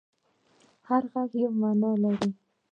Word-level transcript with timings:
هر 0.87 1.03
غږ 1.13 1.31
یوه 1.41 1.53
معنی 1.59 1.93
لري. 2.03 2.29